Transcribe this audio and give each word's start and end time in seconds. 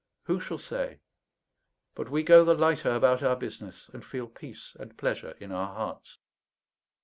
Who 0.23 0.39
shall 0.39 0.57
say? 0.57 0.97
But 1.93 2.09
we 2.09 2.23
go 2.23 2.43
the 2.43 2.55
lighter 2.55 2.89
about 2.89 3.21
our 3.21 3.35
business, 3.35 3.87
and 3.93 4.03
feel 4.03 4.25
peace 4.27 4.75
and 4.79 4.97
pleasure 4.97 5.35
in 5.39 5.51
our 5.51 5.75
hearts. 5.75 6.17